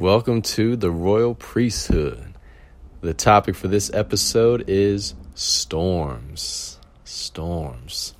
[0.00, 2.32] Welcome to the Royal Priesthood.
[3.00, 6.78] The topic for this episode is storms.
[7.02, 8.14] Storms.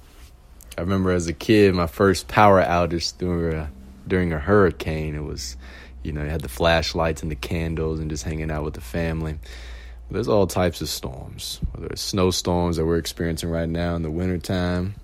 [0.76, 3.70] I remember as a kid, my first power outage during a,
[4.08, 5.14] during a hurricane.
[5.14, 5.56] It was,
[6.02, 8.80] you know, you had the flashlights and the candles and just hanging out with the
[8.80, 9.38] family.
[10.10, 14.10] There's all types of storms, whether it's snowstorms that we're experiencing right now in the
[14.10, 14.96] wintertime,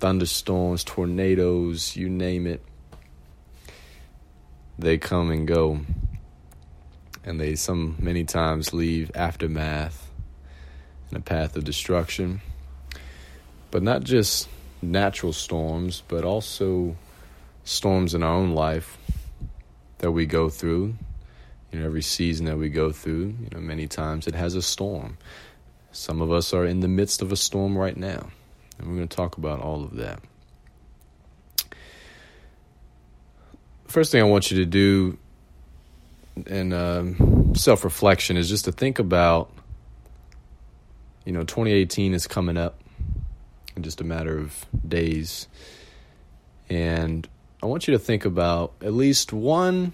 [0.00, 2.62] thunderstorms, tornadoes, you name it
[4.78, 5.80] they come and go.
[7.24, 10.10] And they some many times leave aftermath
[11.08, 12.40] and a path of destruction.
[13.70, 14.48] But not just
[14.82, 16.96] natural storms but also
[17.64, 18.98] storms in our own life
[19.98, 20.94] that we go through.
[21.72, 24.62] You know every season that we go through you know many times it has a
[24.62, 25.16] storm.
[25.92, 28.30] Some of us are in the midst of a storm right now.
[28.78, 30.20] And we're going to talk about all of that
[33.94, 35.18] first thing I want you to do
[36.48, 39.52] in um, self reflection is just to think about,
[41.24, 42.80] you know, 2018 is coming up
[43.76, 45.46] in just a matter of days.
[46.68, 47.28] And
[47.62, 49.92] I want you to think about at least one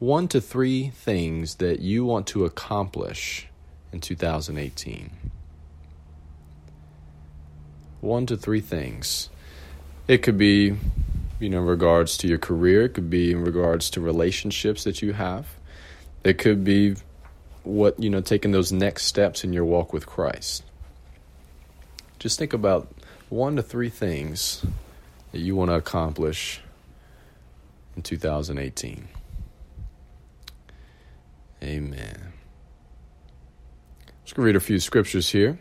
[0.00, 3.46] one to three things that you want to accomplish
[3.92, 5.12] in 2018.
[8.00, 9.30] One to three things.
[10.08, 10.74] It could be
[11.42, 12.84] you know, in regards to your career.
[12.84, 15.46] It could be in regards to relationships that you have.
[16.22, 16.94] It could be
[17.64, 20.62] what, you know, taking those next steps in your walk with Christ.
[22.20, 22.88] Just think about
[23.28, 24.64] one to three things
[25.32, 26.60] that you want to accomplish
[27.96, 29.08] in 2018.
[31.60, 32.32] Amen.
[34.26, 35.58] To read a few scriptures here.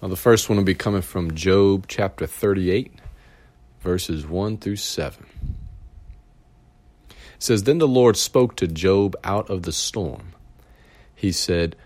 [0.00, 2.90] Well, the first one will be coming from Job chapter 38
[3.84, 5.26] verses 1 through 7.
[7.10, 10.34] It says, Then the Lord spoke to Job out of the storm.
[11.14, 11.76] He said,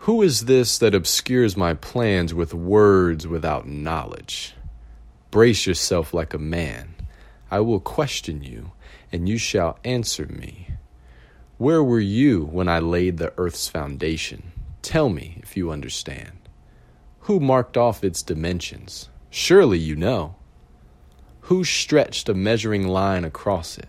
[0.00, 4.54] Who is this that obscures my plans with words without knowledge?
[5.30, 6.94] Brace yourself like a man.
[7.50, 8.72] I will question you,
[9.10, 10.68] and you shall answer me.
[11.56, 14.52] Where were you when I laid the earth's foundation?
[14.82, 16.50] Tell me if you understand.
[17.20, 19.08] Who marked off its dimensions?
[19.30, 20.35] Surely you know.
[21.46, 23.88] Who stretched a measuring line across it?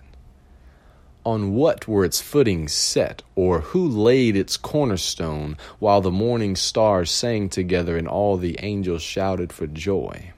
[1.26, 7.10] On what were its footings set, or who laid its cornerstone, while the morning stars
[7.10, 10.34] sang together and all the angels shouted for joy?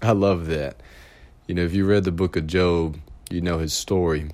[0.00, 0.76] I love that.
[1.48, 4.30] You know, if you read the book of Job, you know his story.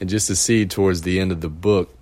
[0.00, 1.94] And just to see towards the end of the book,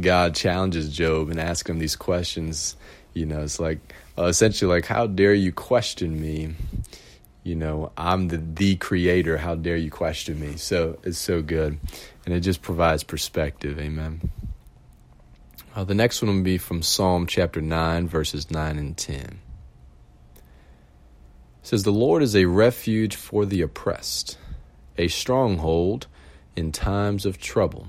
[0.00, 2.74] God challenges Job and asks him these questions.
[3.14, 3.78] You know, it's like
[4.18, 6.56] uh, essentially like, "How dare you question me?"
[7.48, 9.38] You know, I'm the the creator.
[9.38, 10.56] How dare you question me?
[10.56, 11.78] So it's so good,
[12.26, 13.78] and it just provides perspective.
[13.80, 14.30] Amen.
[15.74, 19.40] Uh, the next one will be from Psalm chapter nine, verses nine and ten.
[20.36, 20.42] It
[21.62, 24.36] says, "The Lord is a refuge for the oppressed,
[24.98, 26.06] a stronghold
[26.54, 27.88] in times of trouble.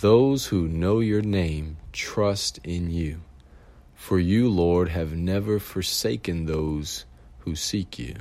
[0.00, 3.22] Those who know your name trust in you,
[3.94, 7.06] for you, Lord, have never forsaken those
[7.40, 8.14] who seek you."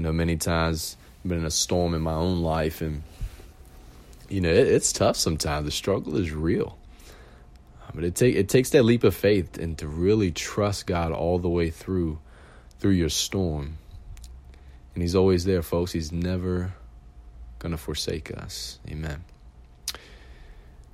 [0.00, 3.02] I know many times I've been in a storm in my own life, and
[4.30, 5.66] you know it, it's tough sometimes.
[5.66, 6.78] The struggle is real,
[7.82, 11.12] uh, but it take it takes that leap of faith and to really trust God
[11.12, 12.18] all the way through
[12.78, 13.76] through your storm.
[14.94, 15.92] And He's always there, folks.
[15.92, 16.72] He's never
[17.58, 18.78] gonna forsake us.
[18.88, 19.22] Amen.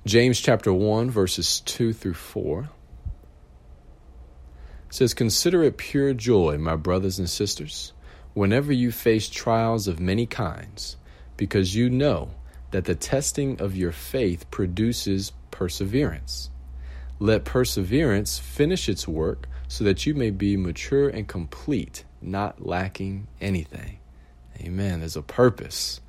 [0.05, 2.67] James chapter one verses two through four
[4.89, 7.93] says, "Consider it pure joy, my brothers and sisters."
[8.37, 10.95] Whenever you face trials of many kinds,
[11.37, 12.29] because you know
[12.69, 16.51] that the testing of your faith produces perseverance.
[17.17, 23.25] Let perseverance finish its work so that you may be mature and complete, not lacking
[23.41, 23.97] anything.
[24.61, 24.99] Amen.
[24.99, 25.99] There's a purpose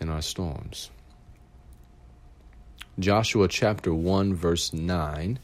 [0.00, 0.90] in our storms.
[2.98, 5.38] Joshua chapter 1, verse 9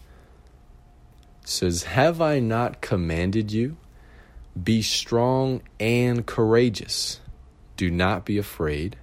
[1.44, 3.76] says, Have I not commanded you?
[4.60, 7.20] Be strong and courageous.
[7.76, 8.96] Do not be afraid.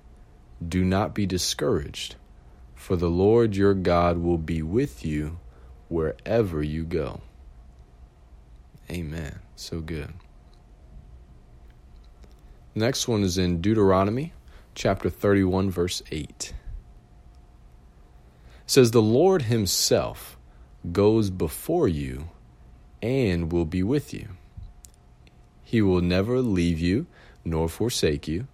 [0.66, 2.16] Do not be discouraged,
[2.76, 5.40] for the Lord your God will be with you
[5.88, 7.22] wherever you go.
[8.92, 9.40] Amen.
[9.56, 10.14] So good.
[12.76, 14.34] Next one is in Deuteronomy
[14.76, 16.28] chapter 31, verse 8.
[16.30, 16.54] It
[18.68, 20.38] says, The Lord Himself
[20.92, 22.30] goes before you
[23.02, 24.30] and will be with you.
[25.70, 27.06] He will never leave you
[27.46, 28.48] nor forsake you.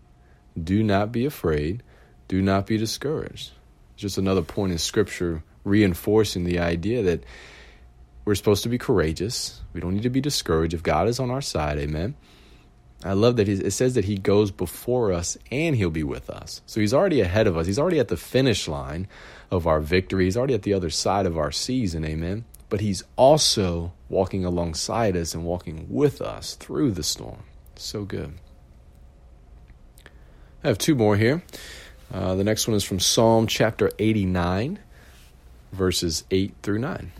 [0.61, 1.81] Do not be afraid,
[2.27, 3.51] Do not be discouraged.
[3.95, 7.23] Just another point in Scripture reinforcing the idea that
[8.25, 9.61] we're supposed to be courageous.
[9.71, 11.77] We don't need to be discouraged if God is on our side.
[11.77, 12.15] Amen.
[13.01, 16.61] I love that it says that He goes before us and He'll be with us.
[16.65, 17.65] So He's already ahead of us.
[17.65, 19.07] He's already at the finish line
[19.49, 20.25] of our victory.
[20.25, 22.03] He's already at the other side of our season.
[22.03, 22.43] Amen.
[22.69, 27.43] But He's also walking alongside us and walking with us through the storm.
[27.75, 28.33] So good.
[30.63, 31.43] I have two more here.
[32.11, 34.79] Uh, the next one is from Psalm chapter 89,
[35.71, 37.11] verses 8 through 9.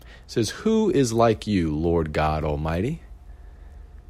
[0.00, 3.02] It says, Who is like you, Lord God Almighty?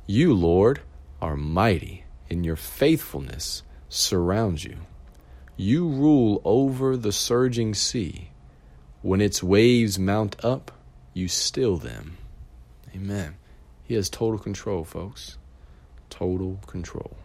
[0.06, 0.80] You, Lord,
[1.20, 4.78] are mighty, and your faithfulness surrounds you.
[5.56, 8.29] You rule over the surging sea.
[9.02, 10.72] When its waves mount up,
[11.14, 12.18] you still them.
[12.94, 13.36] Amen.
[13.82, 15.38] He has total control, folks.
[16.10, 17.16] Total control.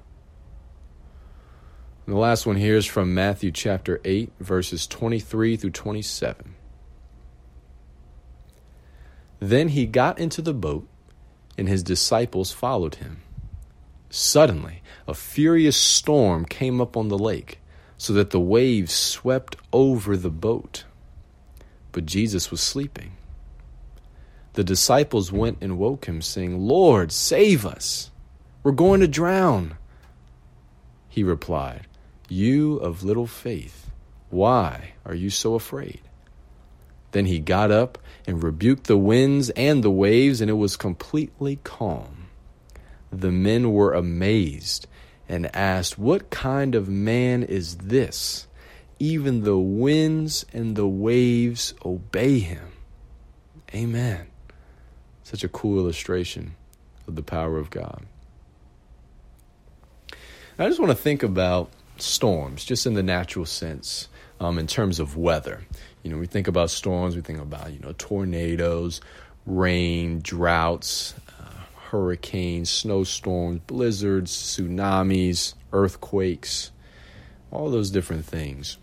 [2.05, 6.55] And the last one here is from Matthew chapter 8, verses 23 through 27.
[9.39, 10.87] Then he got into the boat,
[11.57, 13.21] and his disciples followed him.
[14.09, 17.59] Suddenly, a furious storm came up on the lake,
[17.97, 20.85] so that the waves swept over the boat.
[21.95, 23.13] But Jesus was sleeping.
[24.51, 28.11] The disciples went and woke him, saying, Lord, save us!
[28.63, 29.77] We're going to drown.
[31.07, 31.87] He replied,
[32.27, 33.91] You of little faith,
[34.29, 36.01] why are you so afraid?
[37.13, 41.59] Then he got up and rebuked the winds and the waves, and it was completely
[41.63, 42.27] calm.
[43.09, 44.85] The men were amazed
[45.29, 48.47] and asked, What kind of man is this?
[48.99, 52.71] Even the winds and the waves obey him.
[53.73, 54.27] Amen.
[55.23, 56.55] Such a cool illustration
[57.07, 58.05] of the power of God.
[60.57, 64.07] I just want to think about storms, just in the natural sense,
[64.39, 65.65] um, in terms of weather.
[66.03, 69.01] You know, we think about storms, we think about, you know, tornadoes,
[69.45, 76.71] rain, droughts, uh, hurricanes, snowstorms, blizzards, tsunamis, earthquakes,
[77.51, 78.77] all those different things.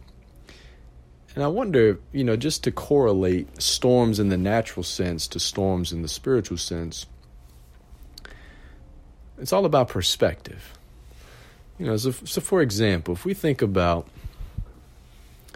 [1.34, 5.92] And I wonder, you know, just to correlate storms in the natural sense to storms
[5.92, 7.06] in the spiritual sense,
[9.38, 10.78] it's all about perspective.
[11.78, 14.06] You know, so, so for example, if we think about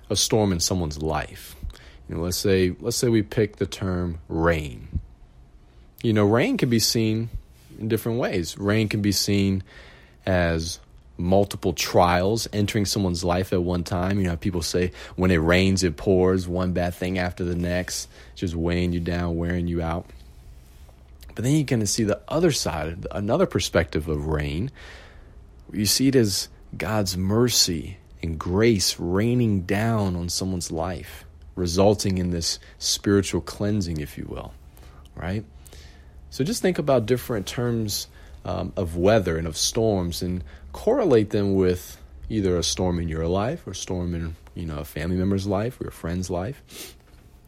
[0.09, 1.55] a storm in someone's life,
[2.09, 5.01] you know, let's say let's say we pick the term rain.
[6.03, 7.31] You know, rain can be seen
[7.79, 8.57] in different ways.
[8.57, 9.63] Rain can be seen
[10.25, 10.81] as
[11.19, 14.19] multiple trials entering someone's life at one time.
[14.19, 18.09] You know, people say when it rains, it pours, one bad thing after the next,
[18.35, 20.07] just weighing you down, wearing you out.
[21.35, 24.71] But then going to see the other side, another perspective of rain,
[25.73, 31.25] you see it as God's mercy and grace raining down on someone's life,
[31.55, 34.55] resulting in this spiritual cleansing, if you will,
[35.15, 35.45] right?
[36.31, 38.09] So just think about different terms
[38.47, 42.01] um, of weather and of storms and correlate them with
[42.31, 45.47] either a storm in your life or a storm in you know a family member's
[45.47, 46.95] life or a friend's life.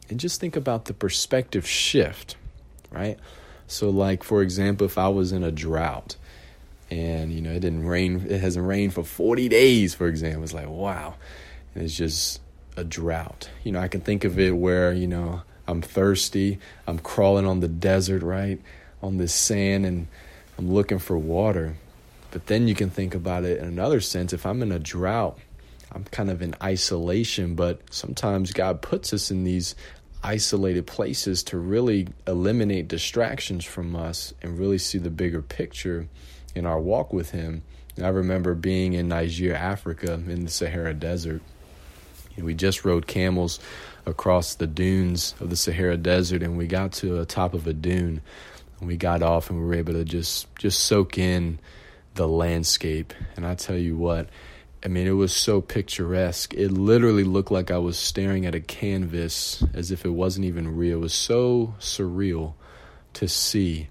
[0.09, 2.35] And just think about the perspective shift
[2.91, 3.19] right?
[3.67, 6.15] So like for example if i was in a drought
[6.89, 10.53] and you know it didn't rain it hasn't rained for 40 days for example it's
[10.53, 11.13] like wow
[11.75, 12.41] and it's just
[12.75, 13.49] a drought.
[13.63, 16.57] You know i can think of it where you know i'm thirsty
[16.87, 18.59] i'm crawling on the desert right
[19.03, 20.07] on this sand and
[20.59, 21.75] i'm looking for water
[22.29, 25.39] but then you can think about it in another sense if i'm in a drought
[25.91, 29.73] i'm kind of in isolation but sometimes god puts us in these
[30.23, 36.07] isolated places to really eliminate distractions from us and really see the bigger picture
[36.55, 37.63] in our walk with Him.
[37.95, 41.41] And I remember being in Niger, Africa, in the Sahara Desert.
[42.37, 43.59] We just rode camels
[44.05, 47.73] across the dunes of the Sahara Desert, and we got to the top of a
[47.73, 48.21] dune,
[48.79, 51.59] and we got off, and we were able to just just soak in
[52.15, 53.13] the landscape.
[53.35, 54.29] And I tell you what,
[54.83, 56.53] I mean, it was so picturesque.
[56.53, 60.77] It literally looked like I was staring at a canvas as if it wasn't even
[60.77, 60.97] real.
[60.97, 62.53] It was so surreal
[63.13, 63.89] to see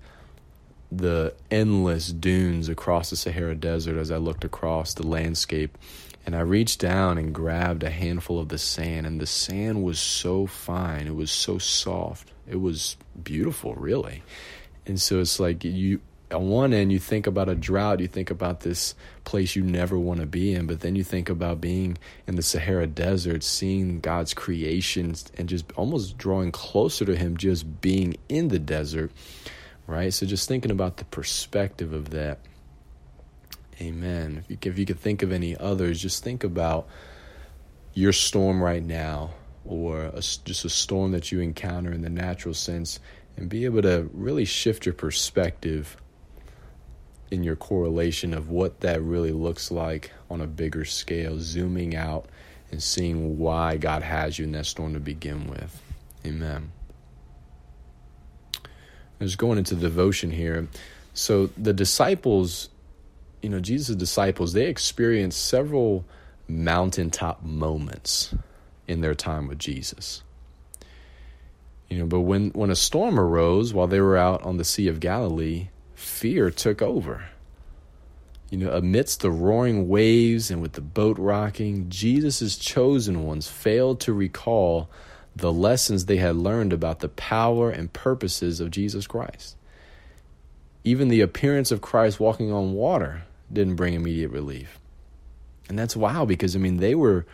[0.90, 5.76] the endless dunes across the Sahara Desert as I looked across the landscape.
[6.24, 9.98] And I reached down and grabbed a handful of the sand, and the sand was
[9.98, 11.06] so fine.
[11.06, 12.32] It was so soft.
[12.46, 14.22] It was beautiful, really.
[14.88, 16.00] And so it's like you,
[16.32, 19.98] on one end, you think about a drought, you think about this place you never
[19.98, 24.00] want to be in, but then you think about being in the Sahara Desert, seeing
[24.00, 29.12] God's creations, and just almost drawing closer to Him just being in the desert
[29.88, 30.12] right?
[30.12, 32.38] So just thinking about the perspective of that.
[33.80, 34.44] Amen.
[34.44, 36.86] If you, if you could think of any others, just think about
[37.94, 39.30] your storm right now
[39.64, 43.00] or a, just a storm that you encounter in the natural sense
[43.38, 45.96] and be able to really shift your perspective
[47.30, 52.26] in your correlation of what that really looks like on a bigger scale, zooming out
[52.72, 55.80] and seeing why God has you in that storm to begin with.
[56.26, 56.72] Amen.
[58.56, 60.66] I was going into devotion here.
[61.14, 62.70] So the disciples,
[63.40, 66.04] you know, Jesus' disciples, they experienced several
[66.48, 68.34] mountaintop moments
[68.88, 70.24] in their time with Jesus.
[71.88, 74.88] You know, but when, when a storm arose while they were out on the Sea
[74.88, 77.30] of Galilee, fear took over.
[78.50, 84.00] You know, amidst the roaring waves and with the boat rocking, Jesus' chosen ones failed
[84.00, 84.88] to recall
[85.36, 89.56] the lessons they had learned about the power and purposes of Jesus Christ.
[90.84, 94.78] Even the appearance of Christ walking on water didn't bring immediate relief.
[95.68, 97.26] And that's wow because I mean they were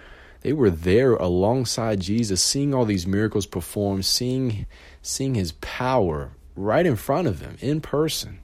[0.45, 4.67] they were there alongside Jesus seeing all these miracles performed, seeing
[5.01, 8.41] seeing his power right in front of them in person.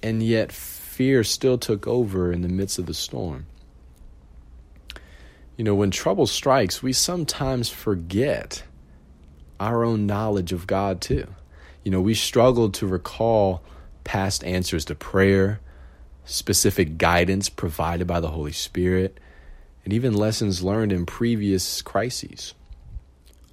[0.00, 3.46] And yet fear still took over in the midst of the storm.
[5.56, 8.62] You know, when trouble strikes, we sometimes forget
[9.58, 11.26] our own knowledge of God too.
[11.82, 13.64] You know, we struggle to recall
[14.04, 15.58] past answers to prayer,
[16.24, 19.18] specific guidance provided by the Holy Spirit,
[19.84, 22.54] and even lessons learned in previous crises.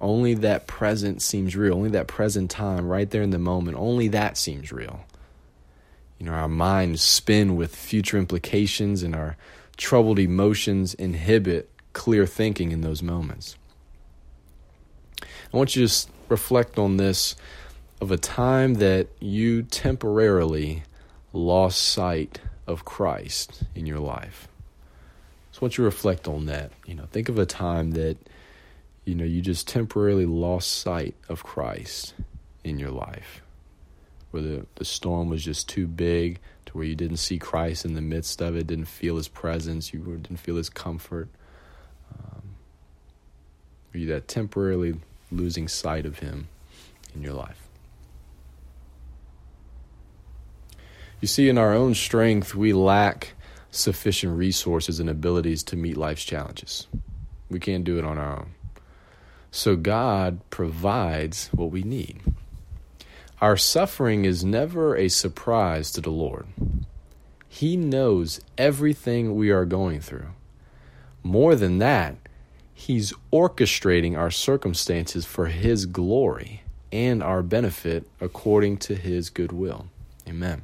[0.00, 1.74] Only that present seems real.
[1.74, 5.04] Only that present time, right there in the moment, only that seems real.
[6.18, 9.36] You know, our minds spin with future implications, and our
[9.76, 13.56] troubled emotions inhibit clear thinking in those moments.
[15.22, 17.36] I want you to just reflect on this
[18.00, 20.82] of a time that you temporarily
[21.32, 24.48] lost sight of Christ in your life.
[25.62, 26.72] Want you to reflect on that.
[26.86, 28.16] You know, think of a time that
[29.04, 32.14] you know you just temporarily lost sight of Christ
[32.64, 33.42] in your life.
[34.32, 37.94] Where the, the storm was just too big to where you didn't see Christ in
[37.94, 41.28] the midst of it, didn't feel his presence, you didn't feel his comfort.
[42.12, 42.42] Um,
[43.92, 44.96] you that temporarily
[45.30, 46.48] losing sight of Him
[47.14, 47.68] in your life.
[51.20, 53.34] You see, in our own strength, we lack
[53.72, 56.86] sufficient resources and abilities to meet life's challenges.
[57.50, 58.54] We can't do it on our own.
[59.50, 62.20] So God provides what we need.
[63.40, 66.46] Our suffering is never a surprise to the Lord.
[67.48, 70.28] He knows everything we are going through.
[71.22, 72.16] More than that,
[72.72, 79.86] He's orchestrating our circumstances for His glory and our benefit according to His good will.
[80.28, 80.62] Amen.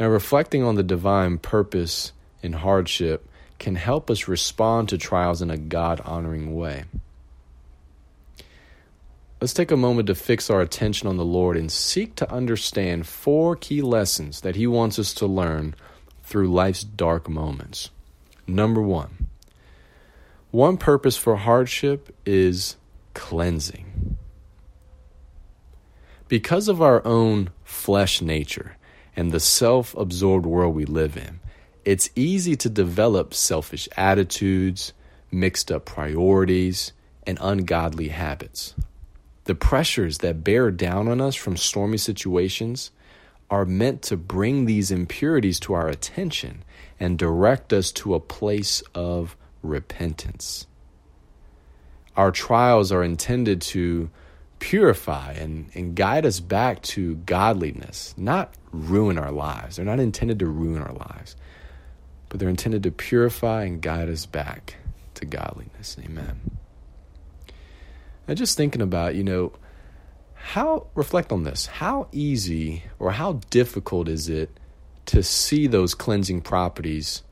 [0.00, 3.28] Now, reflecting on the divine purpose in hardship
[3.58, 6.84] can help us respond to trials in a God honoring way.
[9.42, 13.06] Let's take a moment to fix our attention on the Lord and seek to understand
[13.06, 15.74] four key lessons that He wants us to learn
[16.22, 17.90] through life's dark moments.
[18.46, 19.28] Number one,
[20.50, 22.76] one purpose for hardship is
[23.12, 24.16] cleansing.
[26.26, 28.76] Because of our own flesh nature
[29.16, 31.40] and the self absorbed world we live in,
[31.84, 34.92] it's easy to develop selfish attitudes,
[35.30, 36.92] mixed up priorities,
[37.26, 38.74] and ungodly habits.
[39.44, 42.90] The pressures that bear down on us from stormy situations
[43.50, 46.62] are meant to bring these impurities to our attention
[47.00, 50.66] and direct us to a place of repentance.
[52.16, 54.10] Our trials are intended to
[54.60, 59.76] purify and, and guide us back to godliness, not ruin our lives.
[59.76, 61.34] They're not intended to ruin our lives,
[62.28, 64.76] but they're intended to purify and guide us back
[65.14, 65.96] to godliness.
[66.04, 66.40] Amen.
[68.28, 69.52] Now, just thinking about, you know,
[70.34, 74.50] how, reflect on this, how easy or how difficult is it
[75.06, 77.22] to see those cleansing properties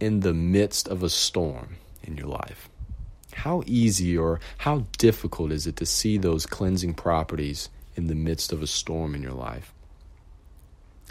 [0.00, 2.70] in the midst of a storm in your life?
[3.38, 8.52] How easy or how difficult is it to see those cleansing properties in the midst
[8.52, 9.72] of a storm in your life?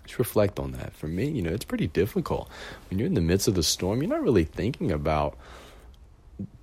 [0.04, 0.94] Just reflect on that.
[0.94, 2.50] For me, you know, it's pretty difficult.
[2.90, 5.38] When you're in the midst of the storm, you're not really thinking about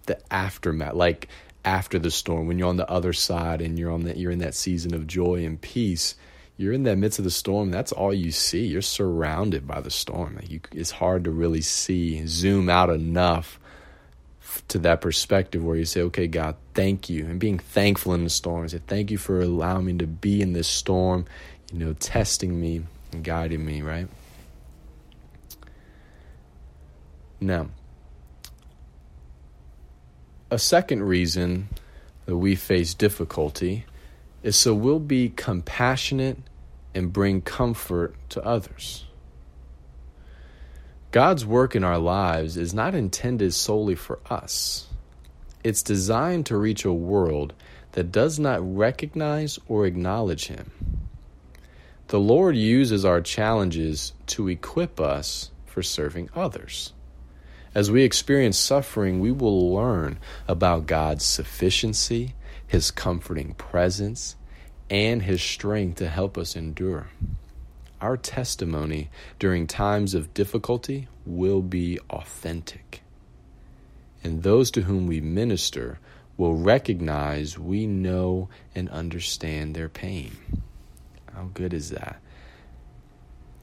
[0.06, 1.28] the aftermath, like
[1.64, 4.40] after the storm, when you're on the other side and you're on that you're in
[4.40, 6.14] that season of joy and peace
[6.56, 7.70] you're in that midst of the storm.
[7.70, 8.66] That's all you see.
[8.66, 10.38] You're surrounded by the storm.
[10.46, 13.58] You, it's hard to really see, zoom out enough
[14.68, 17.26] to that perspective where you say, okay, God, thank you.
[17.26, 18.68] And being thankful in the storm.
[18.68, 21.24] Say, thank you for allowing me to be in this storm,
[21.72, 22.82] you know, testing me
[23.12, 24.08] and guiding me, right?
[27.40, 27.68] Now,
[30.50, 31.68] a second reason
[32.26, 33.84] that we face difficulty
[34.42, 36.38] is so we'll be compassionate
[36.94, 39.04] and bring comfort to others.
[41.14, 44.88] God's work in our lives is not intended solely for us.
[45.62, 47.54] It's designed to reach a world
[47.92, 50.72] that does not recognize or acknowledge Him.
[52.08, 56.92] The Lord uses our challenges to equip us for serving others.
[57.76, 60.18] As we experience suffering, we will learn
[60.48, 62.34] about God's sufficiency,
[62.66, 64.34] His comforting presence,
[64.90, 67.06] and His strength to help us endure.
[68.00, 73.02] Our testimony during times of difficulty will be authentic.
[74.22, 75.98] And those to whom we minister
[76.36, 80.32] will recognize we know and understand their pain.
[81.34, 82.20] How good is that?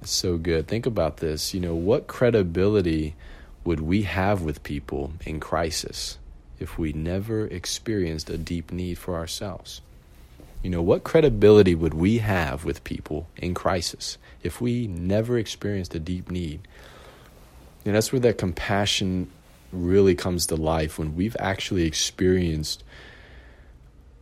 [0.04, 0.68] So good.
[0.68, 1.54] Think about this.
[1.54, 3.16] You know, what credibility
[3.64, 6.18] would we have with people in crisis
[6.60, 9.82] if we never experienced a deep need for ourselves?
[10.64, 15.96] You know, what credibility would we have with people in crisis if we never experienced
[15.96, 16.62] a deep need?
[17.86, 19.32] And that's where that compassion
[19.72, 22.84] really comes to life when we've actually experienced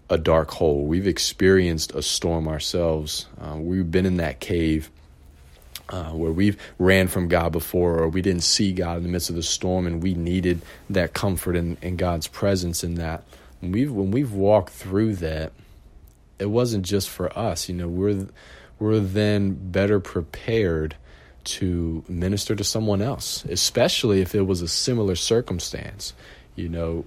[0.10, 0.86] a dark hole.
[0.86, 3.28] We've experienced a storm ourselves.
[3.40, 4.90] Uh, we've been in that cave
[5.90, 9.30] uh, where we've ran from God before, or we didn't see God in the midst
[9.30, 13.24] of the storm, and we needed that comfort and, and God's presence in that.
[13.60, 15.52] When we've when we've walked through that,
[16.40, 17.70] it wasn't just for us.
[17.70, 18.28] You know, we're
[18.80, 20.96] we're then better prepared
[21.44, 26.14] to minister to someone else, especially if it was a similar circumstance.
[26.56, 27.06] You know,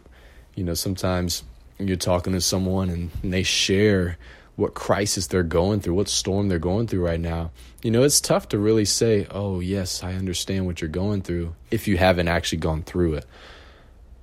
[0.54, 1.42] you know sometimes
[1.78, 4.18] you're talking to someone and they share
[4.56, 7.50] what crisis they're going through, what storm they're going through right now.
[7.82, 11.54] You know, it's tough to really say, "Oh, yes, I understand what you're going through,"
[11.70, 13.26] if you haven't actually gone through it.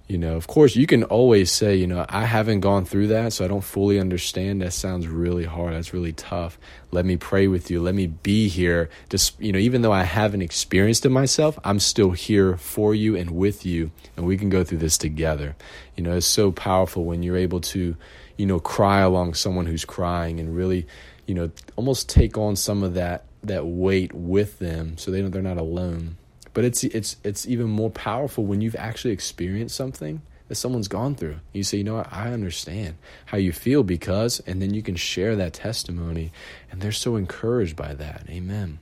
[0.10, 3.32] You know, of course, you can always say, you know, I haven't gone through that,
[3.32, 4.64] so I don't fully understand.
[4.64, 5.76] That sounds really hard.
[5.76, 6.58] That's really tough.
[6.90, 7.80] Let me pray with you.
[7.80, 8.90] Let me be here.
[9.10, 13.16] Just, you know, even though I haven't experienced it myself, I'm still here for you
[13.16, 15.56] and with you, and we can go through this together.
[15.96, 17.96] You know, it's so powerful when you're able to,
[18.36, 20.88] you know, cry along someone who's crying and really,
[21.28, 25.30] you know, almost take on some of that that weight with them so they know
[25.30, 26.18] they're not alone.
[26.60, 31.16] But it's it's it's even more powerful when you've actually experienced something that someone's gone
[31.16, 31.38] through.
[31.54, 32.96] You say, you know what, I understand
[33.28, 36.34] how you feel because, and then you can share that testimony,
[36.70, 38.26] and they're so encouraged by that.
[38.30, 38.80] Amen.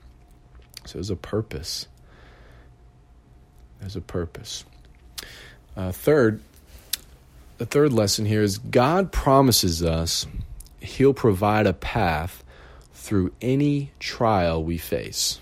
[0.86, 1.86] So there's a purpose.
[3.78, 4.64] There's a purpose.
[5.76, 6.42] Uh, third,
[7.58, 10.26] the third lesson here is God promises us
[10.80, 12.42] He'll provide a path
[12.92, 15.38] through any trial we face.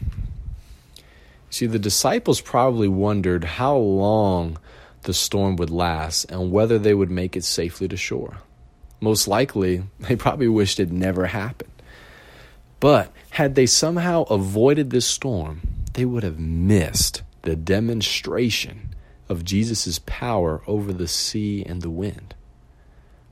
[1.56, 4.58] See, the disciples probably wondered how long
[5.04, 8.42] the storm would last and whether they would make it safely to shore.
[9.00, 11.72] Most likely, they probably wished it never happened.
[12.78, 15.62] But had they somehow avoided this storm,
[15.94, 18.94] they would have missed the demonstration
[19.30, 22.34] of Jesus' power over the sea and the wind.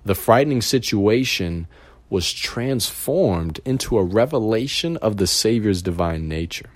[0.06, 1.66] The frightening situation
[2.08, 6.70] was transformed into a revelation of the Savior's divine nature.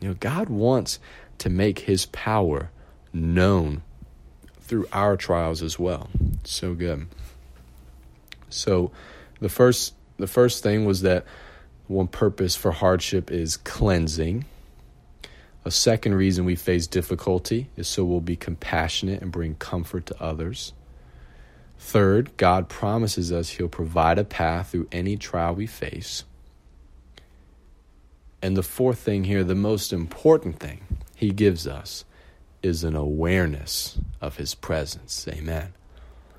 [0.00, 0.98] You know, God wants
[1.38, 2.70] to make his power
[3.12, 3.82] known
[4.60, 6.08] through our trials as well.
[6.44, 7.06] So good.
[8.48, 8.90] So
[9.40, 11.24] the first the first thing was that
[11.86, 14.44] one purpose for hardship is cleansing.
[15.64, 20.22] A second reason we face difficulty is so we'll be compassionate and bring comfort to
[20.22, 20.72] others.
[21.78, 26.24] Third, God promises us He'll provide a path through any trial we face.
[28.42, 30.82] And the fourth thing here, the most important thing
[31.14, 32.04] he gives us,
[32.62, 35.26] is an awareness of his presence.
[35.28, 35.72] Amen.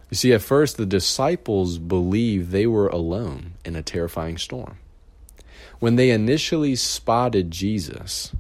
[0.09, 4.77] You see, at first, the disciples believed they were alone in a terrifying storm.
[5.79, 8.33] When they initially spotted Jesus,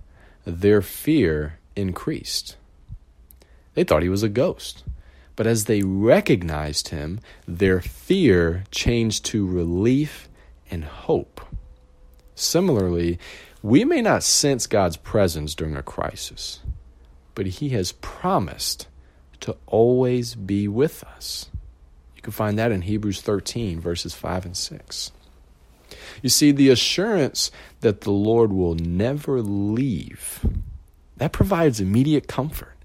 [0.45, 2.57] their fear increased.
[3.73, 4.83] They thought he was a ghost.
[5.35, 10.29] But as they recognized him, their fear changed to relief
[10.69, 11.41] and hope.
[12.35, 13.17] Similarly,
[13.61, 16.61] we may not sense God's presence during a crisis,
[17.35, 18.87] but He has promised
[19.41, 21.49] to always be with us.
[22.15, 25.11] You can find that in Hebrews 13, verses 5 and 6.
[26.21, 30.45] You see, the assurance that the Lord will never leave,
[31.17, 32.75] that provides immediate comfort.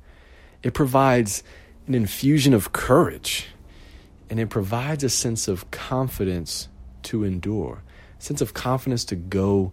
[0.62, 1.42] It provides
[1.86, 3.48] an infusion of courage,
[4.28, 6.68] and it provides a sense of confidence
[7.04, 7.82] to endure,
[8.18, 9.72] a sense of confidence to go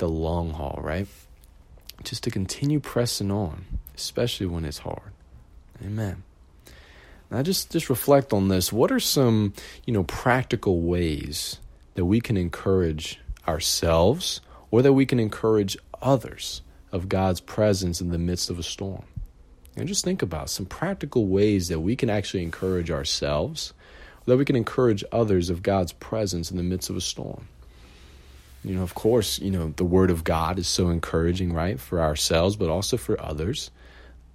[0.00, 1.06] the long haul, right?
[2.04, 5.12] just to continue pressing on, especially when it's hard.
[5.82, 6.22] Amen.
[7.30, 8.72] Now just just reflect on this.
[8.72, 9.54] What are some,
[9.86, 11.58] you know, practical ways
[11.94, 18.10] that we can encourage ourselves or that we can encourage others of God's presence in
[18.10, 19.04] the midst of a storm?
[19.76, 23.72] And just think about some practical ways that we can actually encourage ourselves,
[24.26, 27.46] that we can encourage others of God's presence in the midst of a storm.
[28.62, 32.00] You know, of course, you know, the Word of God is so encouraging, right, for
[32.00, 33.70] ourselves, but also for others.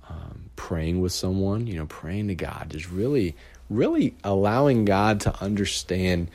[0.10, 3.36] Um, praying with someone, you know, praying to God, just really,
[3.70, 6.30] really allowing God to understand,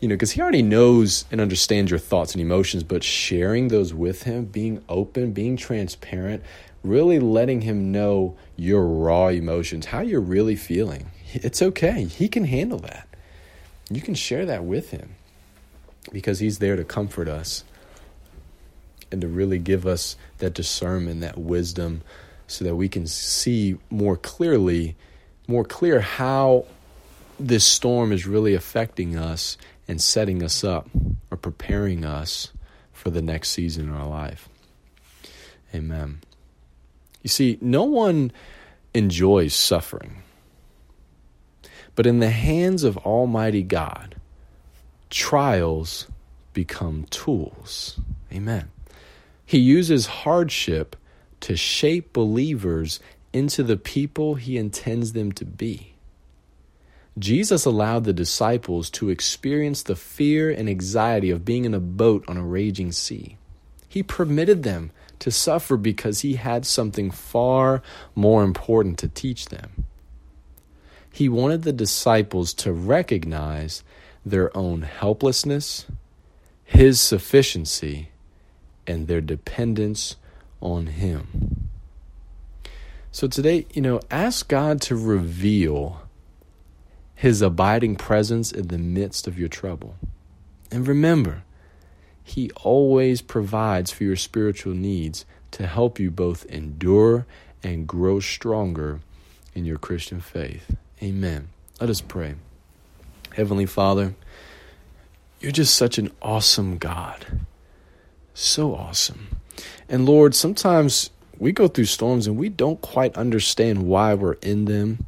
[0.00, 3.92] you know, because He already knows and understands your thoughts and emotions, but sharing those
[3.92, 6.42] with Him, being open, being transparent,
[6.82, 11.10] really letting Him know your raw emotions, how you're really feeling.
[11.34, 12.04] It's okay.
[12.04, 13.08] He can handle that.
[13.90, 15.16] You can share that with Him
[16.14, 17.64] because He's there to comfort us
[19.12, 22.02] and to really give us that discernment, that wisdom,
[22.46, 24.96] so that we can see more clearly,
[25.46, 26.64] more clear how
[27.38, 30.88] this storm is really affecting us and setting us up
[31.30, 32.52] or preparing us
[32.92, 34.48] for the next season in our life.
[35.74, 36.20] Amen.
[37.22, 38.32] You see, no one
[38.94, 40.22] enjoys suffering.
[41.96, 44.13] But in the hands of Almighty God,
[45.14, 46.08] trials
[46.52, 48.00] become tools.
[48.32, 48.68] Amen.
[49.46, 50.96] He uses hardship
[51.40, 52.98] to shape believers
[53.32, 55.94] into the people he intends them to be.
[57.16, 62.24] Jesus allowed the disciples to experience the fear and anxiety of being in a boat
[62.26, 63.36] on a raging sea.
[63.88, 67.82] He permitted them to suffer because he had something far
[68.16, 69.84] more important to teach them.
[71.12, 73.84] He wanted the disciples to recognize
[74.24, 75.86] their own helplessness,
[76.64, 78.08] His sufficiency,
[78.86, 80.16] and their dependence
[80.60, 81.68] on Him.
[83.12, 86.02] So today, you know, ask God to reveal
[87.14, 89.96] His abiding presence in the midst of your trouble.
[90.70, 91.44] And remember,
[92.22, 97.26] He always provides for your spiritual needs to help you both endure
[97.62, 99.00] and grow stronger
[99.54, 100.76] in your Christian faith.
[101.02, 101.48] Amen.
[101.80, 102.34] Let us pray.
[103.34, 104.14] Heavenly Father,
[105.40, 107.40] you're just such an awesome God.
[108.32, 109.40] So awesome.
[109.88, 114.66] And Lord, sometimes we go through storms and we don't quite understand why we're in
[114.66, 115.04] them.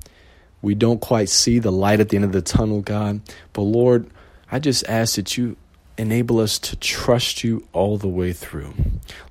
[0.61, 3.21] We don't quite see the light at the end of the tunnel, God.
[3.53, 4.11] But Lord,
[4.51, 5.57] I just ask that you
[5.97, 8.75] enable us to trust you all the way through.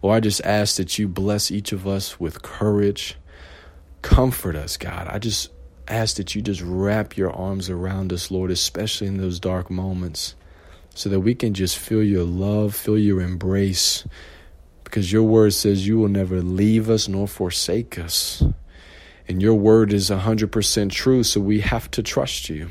[0.02, 3.16] Lord, I just ask that you bless each of us with courage.
[4.02, 5.08] Comfort us, God.
[5.10, 5.50] I just
[5.88, 10.36] ask that you just wrap your arms around us, Lord, especially in those dark moments,
[10.93, 14.08] so that we can just feel your love, feel your embrace,
[14.84, 18.43] because your word says you will never leave us nor forsake us.
[19.28, 22.69] And your word is 100% true, so we have to trust you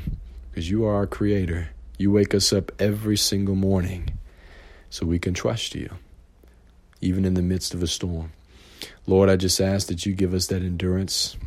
[0.49, 1.69] because you are our creator.
[1.97, 4.17] You wake us up every single morning
[4.89, 5.89] so we can trust you,
[7.01, 8.31] even in the midst of a storm.
[9.05, 11.37] Lord, I just ask that you give us that endurance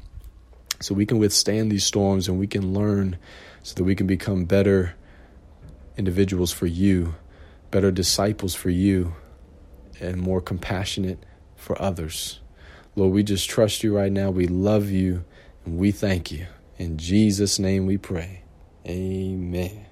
[0.80, 3.18] so we can withstand these storms and we can learn
[3.62, 4.94] so that we can become better
[5.96, 7.14] individuals for you,
[7.70, 9.14] better disciples for you,
[10.00, 11.18] and more compassionate
[11.56, 12.40] for others.
[12.94, 14.30] Lord, we just trust you right now.
[14.30, 15.24] We love you
[15.64, 16.46] and we thank you.
[16.78, 18.42] In Jesus' name we pray.
[18.86, 19.87] Amen.